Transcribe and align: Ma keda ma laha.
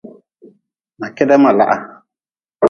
Ma 0.99 1.07
keda 1.15 1.35
ma 1.43 1.51
laha. 1.57 1.77